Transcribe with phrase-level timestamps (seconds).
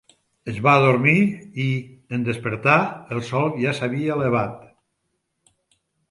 [0.51, 1.13] Es va adormir
[1.65, 1.65] i,
[2.17, 2.77] en despertar,
[3.17, 4.57] el sol ja s'havia elevat.